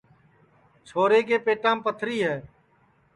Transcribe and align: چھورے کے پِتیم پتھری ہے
چھورے 0.87 1.19
کے 1.27 1.37
پِتیم 1.45 1.77
پتھری 1.85 2.17
ہے 2.27 2.37